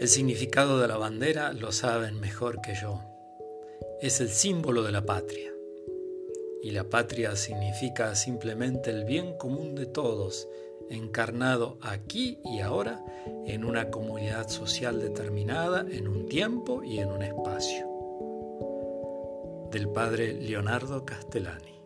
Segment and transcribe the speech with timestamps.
[0.00, 3.02] El significado de la bandera lo saben mejor que yo.
[4.00, 5.52] Es el símbolo de la patria.
[6.62, 10.48] Y la patria significa simplemente el bien común de todos,
[10.88, 13.04] encarnado aquí y ahora
[13.44, 17.86] en una comunidad social determinada, en un tiempo y en un espacio.
[19.70, 21.79] Del padre Leonardo Castellani.